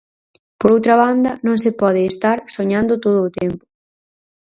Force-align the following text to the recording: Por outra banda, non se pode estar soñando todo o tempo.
Por 0.59 0.69
outra 0.75 0.99
banda, 1.03 1.31
non 1.45 1.57
se 1.63 1.71
pode 1.81 2.01
estar 2.05 2.37
soñando 2.55 2.93
todo 3.05 3.19
o 3.27 3.33
tempo. 3.39 3.63